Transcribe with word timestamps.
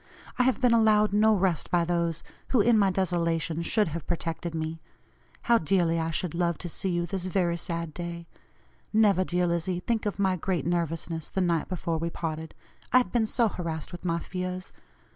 I 0.39 0.41
have 0.45 0.59
been 0.59 0.73
allowed 0.73 1.13
no 1.13 1.35
rest 1.35 1.69
by 1.69 1.85
those 1.85 2.23
who, 2.47 2.59
in 2.59 2.75
my 2.75 2.89
desolation, 2.89 3.61
should 3.61 3.89
have 3.89 4.07
protected 4.07 4.55
me. 4.55 4.81
How 5.43 5.59
dearly 5.59 5.99
I 5.99 6.09
should 6.09 6.33
love 6.33 6.57
to 6.57 6.69
see 6.69 6.89
you 6.89 7.05
this 7.05 7.25
very 7.25 7.55
sad 7.55 7.93
day. 7.93 8.25
Never, 8.91 9.23
dear 9.23 9.45
Lizzie, 9.45 9.79
think 9.79 10.07
of 10.07 10.17
my 10.17 10.37
great 10.37 10.65
nervousness 10.65 11.29
the 11.29 11.41
night 11.41 11.69
before 11.69 11.99
we 11.99 12.09
parted; 12.09 12.55
I 12.91 12.97
had 12.97 13.11
been 13.11 13.27
so 13.27 13.47
harassed 13.47 13.91
with 13.91 14.03
my 14.03 14.17
fears. 14.17 14.73